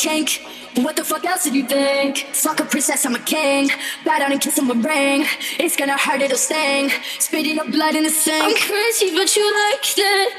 [0.00, 0.40] kink.
[0.76, 2.18] What the fuck else did you think?
[2.32, 3.68] Fuck a princess, I'm a king.
[4.04, 5.26] Bow down and kiss on my ring.
[5.58, 6.90] It's gonna hurt, it'll sting.
[7.18, 8.42] Spitting up blood in the sink.
[8.42, 10.32] I'm crazy, but you like it.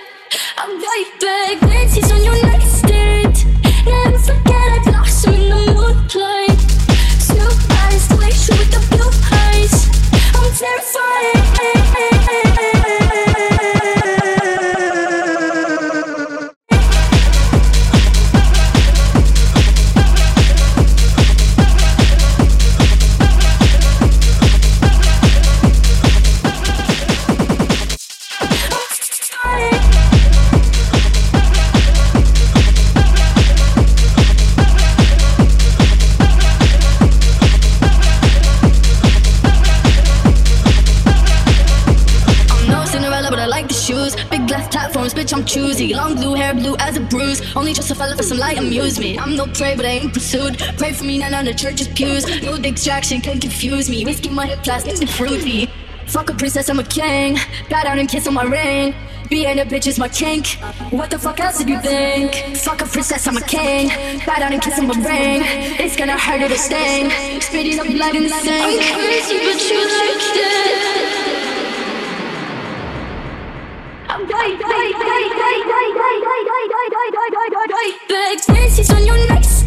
[0.58, 1.62] I'm right back.
[1.62, 3.36] Nancy's on your nightstand.
[3.86, 6.60] Never forget I blossom in the moonlight.
[7.28, 8.04] Snoop eyes,
[8.42, 9.74] she with the blue eyes.
[10.36, 12.11] I'm terrified.
[47.56, 49.22] Only just a fella for some light amusement.
[49.22, 50.58] I'm no prey, but I ain't pursued.
[50.78, 52.26] Pray for me, not on the church's pews.
[52.44, 54.06] No distraction can confuse me.
[54.06, 55.70] Whiskey, my hip, plastic, and fruity.
[56.08, 57.38] Fuck a princess, I'm a king.
[57.70, 58.96] Bow down and kiss on my ring.
[59.30, 60.58] Being a bitch is my kink.
[60.92, 62.58] What the fuck else did you think?
[62.58, 63.90] Fuck a princess, I'm a king.
[64.26, 65.42] Bow down and kiss on my ring.
[65.80, 67.10] It's gonna hurt, it'll sting.
[67.40, 68.84] Spitting up blood in the sink.
[68.84, 70.22] I'm crazy, but you like
[76.90, 78.48] it.
[78.48, 79.61] Back on your nightstand.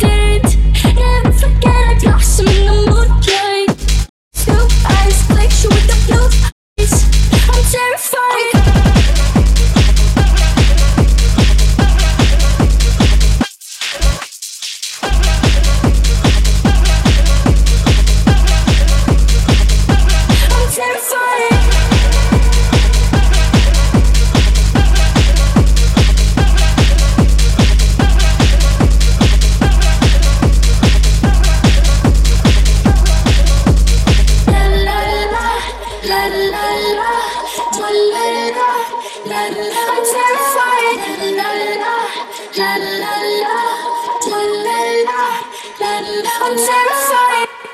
[45.17, 47.74] I'm terrified.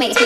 [0.00, 0.16] Wait,